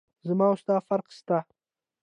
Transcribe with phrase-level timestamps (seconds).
[0.27, 1.37] زما او ستا فرق سته.